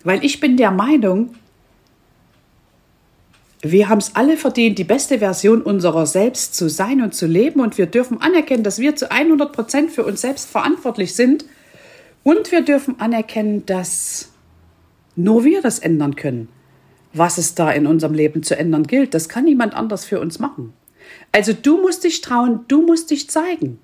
Weil 0.02 0.24
ich 0.24 0.40
bin 0.40 0.56
der 0.56 0.72
Meinung, 0.72 1.36
wir 3.60 3.88
haben 3.88 3.98
es 3.98 4.16
alle 4.16 4.36
verdient, 4.36 4.76
die 4.76 4.84
beste 4.84 5.20
Version 5.20 5.62
unserer 5.62 6.04
selbst 6.04 6.56
zu 6.56 6.68
sein 6.68 7.00
und 7.00 7.14
zu 7.14 7.26
leben. 7.26 7.60
Und 7.60 7.78
wir 7.78 7.86
dürfen 7.86 8.20
anerkennen, 8.20 8.64
dass 8.64 8.80
wir 8.80 8.96
zu 8.96 9.12
100 9.12 9.52
Prozent 9.52 9.92
für 9.92 10.04
uns 10.04 10.20
selbst 10.20 10.50
verantwortlich 10.50 11.14
sind. 11.14 11.44
Und 12.24 12.50
wir 12.50 12.62
dürfen 12.62 13.00
anerkennen, 13.00 13.64
dass 13.66 14.32
nur 15.14 15.44
wir 15.44 15.62
das 15.62 15.78
ändern 15.78 16.16
können. 16.16 16.48
Was 17.12 17.38
es 17.38 17.54
da 17.54 17.70
in 17.70 17.86
unserem 17.86 18.14
Leben 18.14 18.42
zu 18.42 18.56
ändern 18.58 18.82
gilt, 18.82 19.14
das 19.14 19.28
kann 19.28 19.44
niemand 19.44 19.74
anders 19.74 20.04
für 20.04 20.18
uns 20.18 20.40
machen. 20.40 20.72
Also 21.30 21.52
du 21.52 21.80
musst 21.80 22.02
dich 22.02 22.20
trauen, 22.20 22.64
du 22.66 22.82
musst 22.82 23.12
dich 23.12 23.30
zeigen. 23.30 23.78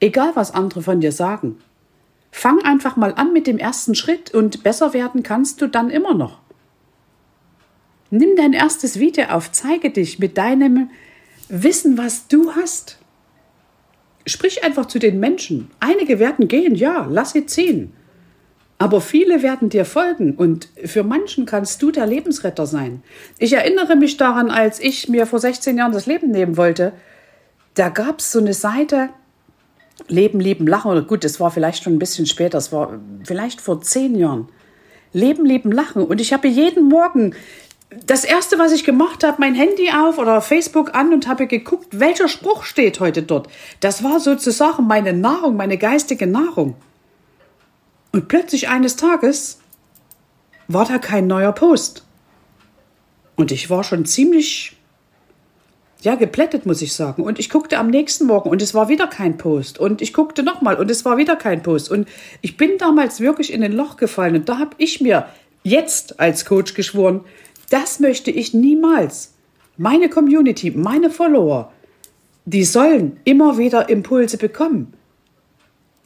Egal, 0.00 0.30
was 0.34 0.54
andere 0.54 0.80
von 0.80 1.02
dir 1.02 1.12
sagen. 1.12 1.58
Fang 2.30 2.62
einfach 2.62 2.96
mal 2.96 3.14
an 3.14 3.32
mit 3.32 3.46
dem 3.46 3.58
ersten 3.58 3.94
Schritt 3.94 4.34
und 4.34 4.62
besser 4.62 4.92
werden 4.92 5.22
kannst 5.22 5.60
du 5.60 5.66
dann 5.66 5.90
immer 5.90 6.14
noch. 6.14 6.38
Nimm 8.10 8.36
dein 8.36 8.52
erstes 8.52 8.98
Video 8.98 9.26
auf, 9.26 9.52
zeige 9.52 9.90
dich 9.90 10.18
mit 10.18 10.38
deinem 10.38 10.90
Wissen, 11.48 11.98
was 11.98 12.28
du 12.28 12.52
hast. 12.52 12.98
Sprich 14.26 14.64
einfach 14.64 14.86
zu 14.86 14.98
den 14.98 15.20
Menschen. 15.20 15.70
Einige 15.80 16.18
werden 16.18 16.48
gehen, 16.48 16.74
ja, 16.74 17.06
lass 17.10 17.32
sie 17.32 17.46
ziehen. 17.46 17.92
Aber 18.78 19.00
viele 19.00 19.42
werden 19.42 19.70
dir 19.70 19.84
folgen 19.84 20.34
und 20.36 20.68
für 20.84 21.02
manchen 21.02 21.46
kannst 21.46 21.82
du 21.82 21.90
der 21.90 22.06
Lebensretter 22.06 22.66
sein. 22.66 23.02
Ich 23.38 23.52
erinnere 23.52 23.96
mich 23.96 24.16
daran, 24.16 24.50
als 24.50 24.78
ich 24.78 25.08
mir 25.08 25.26
vor 25.26 25.40
16 25.40 25.76
Jahren 25.76 25.92
das 25.92 26.06
Leben 26.06 26.30
nehmen 26.30 26.56
wollte, 26.56 26.92
da 27.74 27.88
gab 27.88 28.20
es 28.20 28.30
so 28.30 28.38
eine 28.38 28.54
Seite, 28.54 29.08
Leben, 30.06 30.40
Lieben, 30.40 30.66
Lachen. 30.66 30.90
Oder 30.90 31.02
gut, 31.02 31.24
das 31.24 31.40
war 31.40 31.50
vielleicht 31.50 31.82
schon 31.82 31.94
ein 31.94 31.98
bisschen 31.98 32.26
später, 32.26 32.50
das 32.50 32.72
war 32.72 32.98
vielleicht 33.24 33.60
vor 33.60 33.80
zehn 33.80 34.14
Jahren. 34.14 34.48
Leben, 35.12 35.44
Lieben, 35.44 35.72
Lachen. 35.72 36.04
Und 36.04 36.20
ich 36.20 36.32
habe 36.32 36.48
jeden 36.48 36.88
Morgen 36.88 37.34
das 38.06 38.24
erste, 38.24 38.58
was 38.58 38.72
ich 38.72 38.84
gemacht 38.84 39.24
habe, 39.24 39.38
mein 39.40 39.54
Handy 39.54 39.90
auf 39.90 40.18
oder 40.18 40.40
Facebook 40.40 40.94
an 40.94 41.12
und 41.12 41.26
habe 41.26 41.46
geguckt, 41.46 41.98
welcher 41.98 42.28
Spruch 42.28 42.64
steht 42.64 43.00
heute 43.00 43.22
dort. 43.22 43.48
Das 43.80 44.04
war 44.04 44.20
sozusagen 44.20 44.86
meine 44.86 45.12
Nahrung, 45.12 45.56
meine 45.56 45.78
geistige 45.78 46.26
Nahrung. 46.26 46.76
Und 48.12 48.28
plötzlich 48.28 48.68
eines 48.68 48.96
Tages 48.96 49.58
war 50.66 50.84
da 50.84 50.98
kein 50.98 51.26
neuer 51.26 51.52
Post. 51.52 52.04
Und 53.36 53.52
ich 53.52 53.70
war 53.70 53.84
schon 53.84 54.04
ziemlich, 54.04 54.76
ja, 56.00 56.14
geplättet, 56.14 56.64
muss 56.64 56.82
ich 56.82 56.92
sagen. 56.92 57.22
Und 57.22 57.38
ich 57.38 57.50
guckte 57.50 57.78
am 57.78 57.88
nächsten 57.88 58.26
Morgen 58.26 58.50
und 58.50 58.62
es 58.62 58.72
war 58.72 58.88
wieder 58.88 59.08
kein 59.08 59.36
Post. 59.36 59.78
Und 59.78 60.00
ich 60.00 60.12
guckte 60.12 60.42
nochmal 60.42 60.76
und 60.76 60.90
es 60.90 61.04
war 61.04 61.16
wieder 61.16 61.34
kein 61.34 61.62
Post. 61.62 61.90
Und 61.90 62.08
ich 62.40 62.56
bin 62.56 62.78
damals 62.78 63.20
wirklich 63.20 63.52
in 63.52 63.64
ein 63.64 63.72
Loch 63.72 63.96
gefallen. 63.96 64.36
Und 64.36 64.48
da 64.48 64.58
habe 64.58 64.76
ich 64.78 65.00
mir 65.00 65.26
jetzt 65.64 66.20
als 66.20 66.44
Coach 66.44 66.74
geschworen, 66.74 67.22
das 67.70 67.98
möchte 67.98 68.30
ich 68.30 68.54
niemals. 68.54 69.34
Meine 69.76 70.08
Community, 70.08 70.70
meine 70.70 71.10
Follower, 71.10 71.72
die 72.44 72.64
sollen 72.64 73.18
immer 73.24 73.58
wieder 73.58 73.88
Impulse 73.88 74.38
bekommen. 74.38 74.94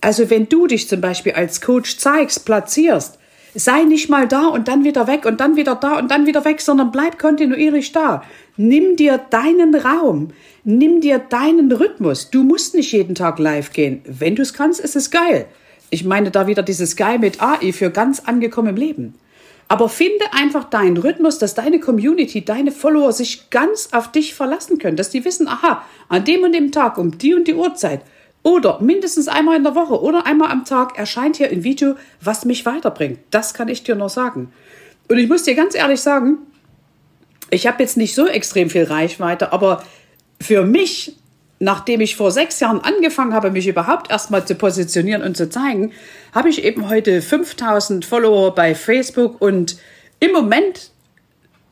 Also 0.00 0.30
wenn 0.30 0.48
du 0.48 0.66
dich 0.66 0.88
zum 0.88 1.00
Beispiel 1.00 1.32
als 1.32 1.60
Coach 1.60 1.98
zeigst, 1.98 2.44
platzierst, 2.44 3.18
sei 3.54 3.84
nicht 3.84 4.08
mal 4.08 4.26
da 4.26 4.46
und 4.46 4.68
dann 4.68 4.84
wieder 4.84 5.06
weg 5.06 5.26
und 5.26 5.40
dann 5.40 5.56
wieder 5.56 5.74
da 5.74 5.98
und 5.98 6.10
dann 6.10 6.26
wieder 6.26 6.44
weg, 6.44 6.60
sondern 6.60 6.90
bleib 6.90 7.18
kontinuierlich 7.18 7.92
da. 7.92 8.22
Nimm 8.56 8.96
dir 8.96 9.18
deinen 9.18 9.74
Raum, 9.74 10.28
nimm 10.64 11.00
dir 11.00 11.18
deinen 11.18 11.70
Rhythmus. 11.70 12.30
Du 12.30 12.42
musst 12.42 12.74
nicht 12.74 12.92
jeden 12.92 13.14
Tag 13.14 13.38
live 13.38 13.72
gehen. 13.72 14.02
Wenn 14.04 14.36
du 14.36 14.42
es 14.42 14.54
kannst, 14.54 14.80
ist 14.80 14.96
es 14.96 15.10
geil. 15.10 15.46
Ich 15.90 16.04
meine 16.04 16.30
da 16.30 16.46
wieder 16.46 16.62
dieses 16.62 16.96
Geil 16.96 17.18
mit 17.18 17.42
AI 17.42 17.72
für 17.72 17.90
ganz 17.90 18.20
angekommen 18.20 18.68
im 18.68 18.76
Leben. 18.76 19.14
Aber 19.68 19.88
finde 19.88 20.24
einfach 20.32 20.64
deinen 20.64 20.96
Rhythmus, 20.96 21.38
dass 21.38 21.54
deine 21.54 21.80
Community, 21.80 22.44
deine 22.44 22.72
Follower 22.72 23.12
sich 23.12 23.50
ganz 23.50 23.90
auf 23.92 24.12
dich 24.12 24.34
verlassen 24.34 24.78
können, 24.78 24.96
dass 24.96 25.10
die 25.10 25.24
wissen, 25.24 25.48
aha, 25.48 25.82
an 26.08 26.24
dem 26.24 26.42
und 26.42 26.52
dem 26.52 26.72
Tag 26.72 26.98
um 26.98 27.16
die 27.16 27.34
und 27.34 27.48
die 27.48 27.54
Uhrzeit 27.54 28.02
oder 28.42 28.80
mindestens 28.80 29.28
einmal 29.28 29.56
in 29.56 29.64
der 29.64 29.74
Woche 29.74 30.00
oder 30.00 30.26
einmal 30.26 30.50
am 30.50 30.64
Tag 30.64 30.98
erscheint 30.98 31.36
hier 31.36 31.50
ein 31.50 31.64
Video, 31.64 31.94
was 32.20 32.44
mich 32.44 32.66
weiterbringt. 32.66 33.20
Das 33.30 33.54
kann 33.54 33.68
ich 33.68 33.84
dir 33.84 33.94
noch 33.94 34.10
sagen. 34.10 34.52
Und 35.08 35.18
ich 35.18 35.28
muss 35.28 35.44
dir 35.44 35.54
ganz 35.54 35.74
ehrlich 35.74 36.00
sagen, 36.00 36.38
ich 37.50 37.66
habe 37.66 37.82
jetzt 37.82 37.96
nicht 37.96 38.14
so 38.14 38.26
extrem 38.26 38.70
viel 38.70 38.84
Reichweite, 38.84 39.52
aber 39.52 39.84
für 40.40 40.64
mich 40.64 41.16
nachdem 41.62 42.00
ich 42.00 42.16
vor 42.16 42.32
sechs 42.32 42.58
Jahren 42.58 42.80
angefangen 42.80 43.34
habe, 43.34 43.52
mich 43.52 43.68
überhaupt 43.68 44.10
erstmal 44.10 44.44
zu 44.44 44.56
positionieren 44.56 45.22
und 45.22 45.36
zu 45.36 45.48
zeigen, 45.48 45.92
habe 46.34 46.48
ich 46.48 46.64
eben 46.64 46.88
heute 46.88 47.22
5000 47.22 48.04
Follower 48.04 48.52
bei 48.52 48.74
Facebook 48.74 49.40
und 49.40 49.76
im 50.18 50.32
Moment 50.32 50.90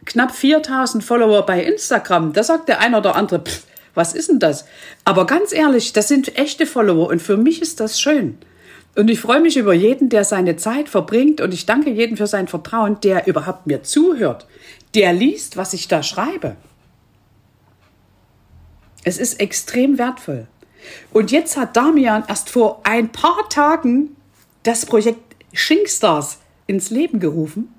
knapp 0.05 0.33
4000 0.33 1.03
Follower 1.03 1.45
bei 1.45 1.65
Instagram. 1.65 2.33
Da 2.33 2.45
sagt 2.45 2.69
der 2.69 2.79
ein 2.81 2.95
oder 2.95 3.17
andere, 3.17 3.41
pff, 3.41 3.65
was 4.01 4.15
ist 4.15 4.31
denn 4.31 4.39
das? 4.39 4.65
Aber 5.05 5.27
ganz 5.27 5.53
ehrlich, 5.53 5.93
das 5.93 6.09
sind 6.09 6.39
echte 6.39 6.65
Follower 6.65 7.09
und 7.09 7.21
für 7.21 7.37
mich 7.37 7.61
ist 7.61 7.81
das 7.81 8.01
schön. 8.01 8.39
Und 8.97 9.11
ich 9.11 9.21
freue 9.21 9.41
mich 9.41 9.59
über 9.59 9.75
jeden, 9.75 10.09
der 10.09 10.25
seine 10.25 10.57
Zeit 10.57 10.89
verbringt 10.89 11.43
und 11.43 11.53
ich 11.53 11.67
danke 11.67 11.91
jedem 11.91 12.17
für 12.17 12.27
sein 12.27 12.49
Vertrauen, 12.49 12.99
der 13.03 13.27
überhaupt 13.27 13.67
mir 13.67 13.83
zuhört, 13.83 14.47
der 14.95 15.13
liest, 15.13 15.59
was 15.59 15.75
ich 15.75 15.87
da 15.87 16.03
schreibe. 16.03 16.57
Es 19.05 19.19
ist 19.19 19.39
extrem 19.39 19.99
wertvoll. 19.99 20.47
Und 21.13 21.31
jetzt 21.31 21.59
hat 21.59 21.77
Damian 21.77 22.25
erst 22.27 22.49
vor 22.49 22.81
ein 22.85 23.13
paar 23.13 23.51
Tagen 23.51 24.17
das 24.63 24.87
Projekt 24.87 25.37
Shinkstars 25.53 26.39
ins 26.67 26.89
Leben 26.89 27.21
gerufen. 27.21 27.75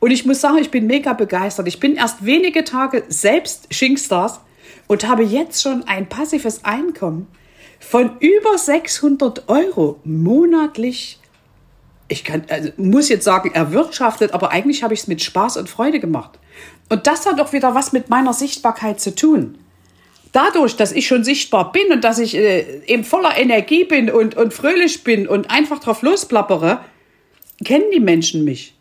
Und 0.00 0.12
ich 0.12 0.24
muss 0.24 0.40
sagen, 0.40 0.58
ich 0.58 0.70
bin 0.70 0.86
mega 0.86 1.12
begeistert. 1.12 1.68
Ich 1.68 1.78
bin 1.78 1.96
erst 1.96 2.24
wenige 2.24 2.64
Tage 2.64 3.04
selbst 3.08 3.66
Shinkstars 3.72 4.40
und 4.86 5.06
habe 5.06 5.22
jetzt 5.22 5.62
schon 5.62 5.84
ein 5.84 6.08
passives 6.08 6.64
Einkommen 6.64 7.26
von 7.80 8.18
über 8.20 8.56
600 8.56 9.48
Euro 9.48 10.00
monatlich. 10.04 11.18
Ich 12.08 12.24
kann, 12.24 12.44
also 12.48 12.70
muss 12.76 13.08
jetzt 13.08 13.24
sagen, 13.24 13.52
erwirtschaftet, 13.52 14.32
aber 14.32 14.50
eigentlich 14.50 14.82
habe 14.82 14.94
ich 14.94 15.00
es 15.00 15.06
mit 15.08 15.22
Spaß 15.22 15.56
und 15.56 15.68
Freude 15.68 16.00
gemacht. 16.00 16.38
Und 16.88 17.06
das 17.06 17.26
hat 17.26 17.40
auch 17.40 17.52
wieder 17.52 17.74
was 17.74 17.92
mit 17.92 18.10
meiner 18.10 18.32
Sichtbarkeit 18.34 19.00
zu 19.00 19.14
tun 19.14 19.58
dadurch, 20.32 20.76
dass 20.76 20.92
ich 20.92 21.06
schon 21.06 21.24
sichtbar 21.24 21.72
bin 21.72 21.92
und 21.92 22.02
dass 22.02 22.18
ich 22.18 22.34
äh, 22.34 22.82
eben 22.86 23.04
voller 23.04 23.36
Energie 23.36 23.84
bin 23.84 24.10
und, 24.10 24.34
und 24.34 24.52
fröhlich 24.52 25.04
bin 25.04 25.28
und 25.28 25.50
einfach 25.50 25.78
drauf 25.78 26.02
losplappere, 26.02 26.80
kennen 27.64 27.84
die 27.94 28.00
Menschen 28.00 28.44
mich. 28.44 28.74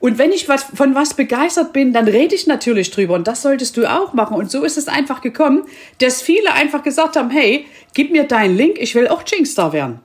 Und 0.00 0.18
wenn 0.18 0.32
ich 0.32 0.48
was, 0.48 0.62
von 0.62 0.94
was 0.94 1.14
begeistert 1.14 1.72
bin, 1.72 1.92
dann 1.92 2.06
rede 2.06 2.34
ich 2.34 2.46
natürlich 2.46 2.90
drüber. 2.90 3.14
Und 3.14 3.26
das 3.26 3.42
solltest 3.42 3.76
du 3.76 3.90
auch 3.90 4.12
machen. 4.12 4.36
Und 4.36 4.50
so 4.50 4.64
ist 4.64 4.78
es 4.78 4.88
einfach 4.88 5.20
gekommen, 5.20 5.64
dass 5.98 6.22
viele 6.22 6.52
einfach 6.52 6.82
gesagt 6.82 7.16
haben, 7.16 7.30
hey, 7.30 7.66
gib 7.94 8.12
mir 8.12 8.24
deinen 8.24 8.56
Link, 8.56 8.78
ich 8.78 8.94
will 8.94 9.08
auch 9.08 9.22
Jinxstar 9.26 9.72
werden. 9.72 10.00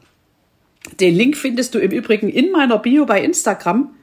Den 0.99 1.15
Link 1.15 1.37
findest 1.37 1.75
du 1.75 1.79
im 1.79 1.91
Übrigen 1.91 2.29
in 2.29 2.51
meiner 2.51 2.77
Bio 2.77 3.05
bei 3.05 3.21
Instagram. 3.23 3.93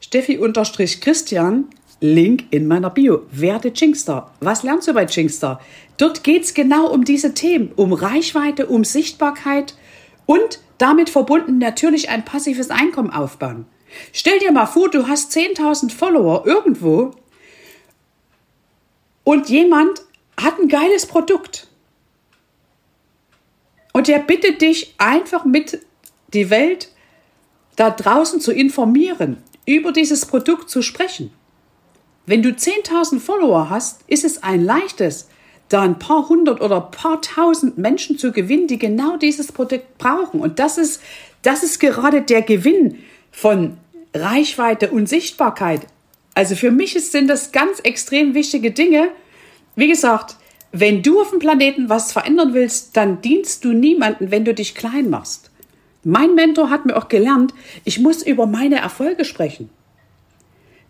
Steffi-Christian 0.00 1.66
Link 2.00 2.44
in 2.50 2.66
meiner 2.66 2.90
Bio. 2.90 3.26
Werde 3.30 3.72
Jinxstar. 3.74 4.34
Was 4.40 4.62
lernst 4.62 4.88
du 4.88 4.94
bei 4.94 5.04
Jinxstar? 5.04 5.60
Dort 5.98 6.24
geht 6.24 6.44
es 6.44 6.54
genau 6.54 6.86
um 6.86 7.04
diese 7.04 7.34
Themen, 7.34 7.72
um 7.76 7.92
Reichweite, 7.92 8.66
um 8.66 8.84
Sichtbarkeit 8.84 9.74
und 10.24 10.60
damit 10.78 11.10
verbunden 11.10 11.58
natürlich 11.58 12.08
ein 12.08 12.24
passives 12.24 12.70
Einkommen 12.70 13.10
aufbauen. 13.10 13.66
Stell 14.12 14.38
dir 14.38 14.52
mal 14.52 14.66
vor, 14.66 14.90
du 14.90 15.08
hast 15.08 15.32
10.000 15.36 15.92
Follower 15.92 16.46
irgendwo 16.46 17.12
und 19.24 19.48
jemand 19.48 20.02
hat 20.36 20.58
ein 20.58 20.68
geiles 20.68 21.06
Produkt. 21.06 21.68
Und 23.92 24.08
der 24.08 24.18
bittet 24.18 24.60
dich 24.62 24.94
einfach 24.98 25.44
mit 25.44 25.80
die 26.32 26.50
Welt 26.50 26.88
da 27.76 27.90
draußen 27.90 28.40
zu 28.40 28.52
informieren, 28.52 29.42
über 29.66 29.92
dieses 29.92 30.26
Produkt 30.26 30.70
zu 30.70 30.82
sprechen. 30.82 31.32
Wenn 32.26 32.42
du 32.42 32.50
10.000 32.50 33.18
Follower 33.18 33.70
hast, 33.70 34.02
ist 34.06 34.24
es 34.24 34.42
ein 34.42 34.64
leichtes, 34.64 35.28
da 35.68 35.82
ein 35.82 35.98
paar 35.98 36.28
hundert 36.28 36.60
oder 36.60 36.84
ein 36.84 36.90
paar 36.90 37.22
tausend 37.22 37.78
Menschen 37.78 38.18
zu 38.18 38.32
gewinnen, 38.32 38.66
die 38.66 38.78
genau 38.78 39.16
dieses 39.16 39.52
Produkt 39.52 39.98
brauchen. 39.98 40.40
Und 40.40 40.58
das 40.58 40.78
ist, 40.78 41.00
das 41.42 41.62
ist 41.62 41.80
gerade 41.80 42.22
der 42.22 42.42
Gewinn 42.42 43.02
von 43.30 43.78
Reichweite 44.14 44.90
und 44.90 45.08
Sichtbarkeit. 45.08 45.82
Also 46.34 46.54
für 46.54 46.70
mich 46.70 46.94
sind 46.94 47.28
das 47.28 47.52
ganz 47.52 47.80
extrem 47.80 48.34
wichtige 48.34 48.70
Dinge. 48.70 49.08
Wie 49.76 49.88
gesagt, 49.88 50.36
wenn 50.72 51.02
du 51.02 51.20
auf 51.20 51.30
dem 51.30 51.38
Planeten 51.38 51.88
was 51.88 52.12
verändern 52.12 52.54
willst, 52.54 52.96
dann 52.96 53.20
dienst 53.20 53.64
du 53.64 53.72
niemanden, 53.72 54.30
wenn 54.30 54.44
du 54.44 54.54
dich 54.54 54.74
klein 54.74 55.10
machst. 55.10 55.50
Mein 56.04 56.34
Mentor 56.34 56.70
hat 56.70 56.86
mir 56.86 56.96
auch 56.96 57.08
gelernt, 57.08 57.52
ich 57.84 57.98
muss 57.98 58.22
über 58.22 58.46
meine 58.46 58.76
Erfolge 58.76 59.24
sprechen. 59.24 59.68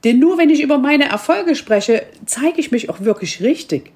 Denn 0.04 0.18
nur 0.18 0.38
wenn 0.38 0.50
ich 0.50 0.62
über 0.62 0.78
meine 0.78 1.08
Erfolge 1.08 1.54
spreche, 1.54 2.06
zeige 2.26 2.60
ich 2.60 2.70
mich 2.70 2.88
auch 2.88 3.00
wirklich 3.00 3.42
richtig. 3.42 3.92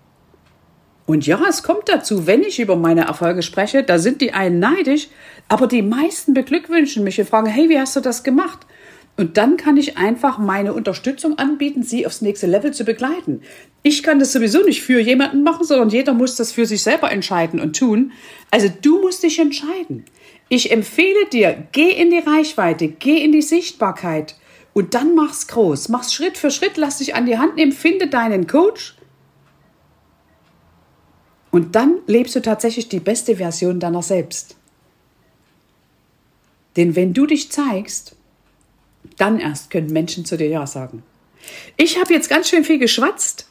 Und 1.06 1.26
ja, 1.26 1.40
es 1.48 1.62
kommt 1.62 1.88
dazu, 1.88 2.26
wenn 2.26 2.42
ich 2.42 2.60
über 2.60 2.76
meine 2.76 3.02
Erfolge 3.02 3.42
spreche, 3.42 3.82
da 3.82 3.98
sind 3.98 4.20
die 4.22 4.32
einen 4.32 4.58
neidisch, 4.58 5.08
aber 5.48 5.66
die 5.66 5.82
meisten 5.82 6.32
beglückwünschen 6.32 7.04
mich 7.04 7.20
und 7.20 7.28
fragen, 7.28 7.46
hey, 7.46 7.68
wie 7.68 7.78
hast 7.78 7.94
du 7.96 8.00
das 8.00 8.22
gemacht? 8.22 8.60
Und 9.16 9.36
dann 9.36 9.56
kann 9.56 9.76
ich 9.76 9.96
einfach 9.96 10.38
meine 10.38 10.72
Unterstützung 10.72 11.38
anbieten, 11.38 11.84
sie 11.84 12.06
aufs 12.06 12.20
nächste 12.20 12.46
Level 12.46 12.72
zu 12.72 12.84
begleiten. 12.84 13.42
Ich 13.82 14.02
kann 14.02 14.18
das 14.18 14.32
sowieso 14.32 14.62
nicht 14.64 14.82
für 14.82 14.98
jemanden 14.98 15.42
machen, 15.42 15.64
sondern 15.64 15.90
jeder 15.90 16.14
muss 16.14 16.36
das 16.36 16.50
für 16.50 16.66
sich 16.66 16.82
selber 16.82 17.12
entscheiden 17.12 17.60
und 17.60 17.76
tun. 17.78 18.12
Also 18.50 18.68
du 18.82 19.00
musst 19.00 19.22
dich 19.22 19.38
entscheiden. 19.38 20.04
Ich 20.48 20.72
empfehle 20.72 21.26
dir, 21.32 21.68
geh 21.72 21.90
in 21.90 22.10
die 22.10 22.18
Reichweite, 22.18 22.88
geh 22.88 23.22
in 23.22 23.30
die 23.30 23.42
Sichtbarkeit 23.42 24.36
und 24.72 24.94
dann 24.94 25.14
mach's 25.14 25.46
groß. 25.46 25.90
Mach's 25.90 26.12
Schritt 26.12 26.36
für 26.36 26.50
Schritt, 26.50 26.76
lass 26.76 26.98
dich 26.98 27.14
an 27.14 27.26
die 27.26 27.38
Hand 27.38 27.56
nehmen, 27.56 27.72
finde 27.72 28.08
deinen 28.08 28.46
Coach. 28.46 28.96
Und 31.54 31.76
dann 31.76 32.00
lebst 32.08 32.34
du 32.34 32.42
tatsächlich 32.42 32.88
die 32.88 32.98
beste 32.98 33.36
Version 33.36 33.78
deiner 33.78 34.02
selbst. 34.02 34.56
Denn 36.76 36.96
wenn 36.96 37.14
du 37.14 37.26
dich 37.26 37.52
zeigst, 37.52 38.16
dann 39.18 39.38
erst 39.38 39.70
können 39.70 39.92
Menschen 39.92 40.24
zu 40.24 40.36
dir 40.36 40.48
Ja 40.48 40.66
sagen. 40.66 41.04
Ich 41.76 42.00
habe 42.00 42.12
jetzt 42.12 42.28
ganz 42.28 42.48
schön 42.48 42.64
viel 42.64 42.80
geschwatzt. 42.80 43.46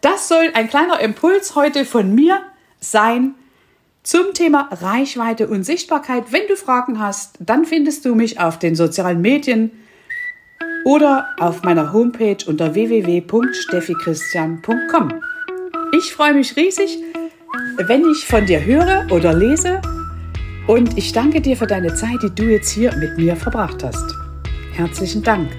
Das 0.00 0.26
soll 0.26 0.50
ein 0.54 0.68
kleiner 0.68 0.98
Impuls 0.98 1.54
heute 1.54 1.84
von 1.84 2.12
mir 2.12 2.42
sein 2.80 3.36
zum 4.02 4.34
Thema 4.34 4.68
Reichweite 4.72 5.46
und 5.46 5.62
Sichtbarkeit. 5.62 6.32
Wenn 6.32 6.48
du 6.48 6.56
Fragen 6.56 6.98
hast, 6.98 7.36
dann 7.38 7.64
findest 7.64 8.04
du 8.04 8.16
mich 8.16 8.40
auf 8.40 8.58
den 8.58 8.74
sozialen 8.74 9.20
Medien 9.20 9.70
oder 10.84 11.28
auf 11.38 11.62
meiner 11.62 11.92
Homepage 11.92 12.38
unter 12.44 12.74
www.steffichristian.com. 12.74 15.22
Ich 15.92 16.12
freue 16.12 16.34
mich 16.34 16.56
riesig, 16.56 16.98
wenn 17.86 18.04
ich 18.10 18.26
von 18.26 18.46
dir 18.46 18.64
höre 18.64 19.06
oder 19.10 19.32
lese 19.32 19.80
und 20.66 20.96
ich 20.96 21.12
danke 21.12 21.40
dir 21.40 21.56
für 21.56 21.66
deine 21.66 21.94
Zeit, 21.94 22.22
die 22.22 22.34
du 22.34 22.44
jetzt 22.44 22.70
hier 22.70 22.94
mit 22.96 23.16
mir 23.16 23.36
verbracht 23.36 23.82
hast. 23.82 24.14
Herzlichen 24.72 25.22
Dank. 25.22 25.50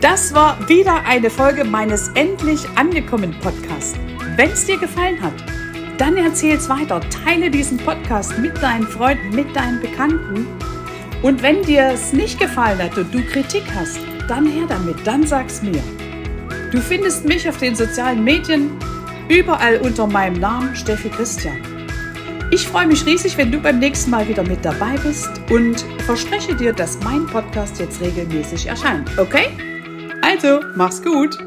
Das 0.00 0.34
war 0.34 0.56
wieder 0.68 1.04
eine 1.04 1.30
Folge 1.30 1.64
meines 1.64 2.08
Endlich 2.14 2.60
angekommen 2.76 3.34
Podcasts. 3.40 3.98
Wenn 4.36 4.50
es 4.50 4.64
dir 4.64 4.78
gefallen 4.78 5.20
hat, 5.20 5.34
dann 5.98 6.16
erzähl 6.16 6.56
es 6.56 6.68
weiter. 6.68 7.00
Teile 7.24 7.50
diesen 7.50 7.78
Podcast 7.78 8.38
mit 8.38 8.62
deinen 8.62 8.86
Freunden, 8.86 9.34
mit 9.34 9.54
deinen 9.56 9.80
Bekannten. 9.80 10.46
Und 11.22 11.42
wenn 11.42 11.62
dir 11.62 11.90
es 11.92 12.12
nicht 12.12 12.38
gefallen 12.38 12.78
hat 12.78 12.96
und 12.96 13.12
du 13.12 13.22
Kritik 13.22 13.64
hast, 13.74 13.98
dann 14.28 14.46
her 14.46 14.66
damit, 14.68 14.96
dann 15.04 15.26
sag's 15.26 15.62
mir. 15.62 15.82
Du 16.76 16.82
findest 16.82 17.24
mich 17.24 17.48
auf 17.48 17.56
den 17.56 17.74
sozialen 17.74 18.22
Medien 18.22 18.70
überall 19.30 19.78
unter 19.78 20.06
meinem 20.06 20.38
Namen 20.38 20.76
Steffi 20.76 21.08
Christian. 21.08 21.56
Ich 22.50 22.68
freue 22.68 22.86
mich 22.86 23.06
riesig, 23.06 23.38
wenn 23.38 23.50
du 23.50 23.58
beim 23.58 23.78
nächsten 23.78 24.10
Mal 24.10 24.28
wieder 24.28 24.42
mit 24.42 24.62
dabei 24.62 24.94
bist 25.02 25.30
und 25.50 25.80
verspreche 26.04 26.54
dir, 26.54 26.74
dass 26.74 27.00
mein 27.02 27.26
Podcast 27.28 27.80
jetzt 27.80 28.02
regelmäßig 28.02 28.66
erscheint. 28.66 29.10
Okay? 29.18 29.46
Also, 30.20 30.60
mach's 30.76 31.02
gut! 31.02 31.38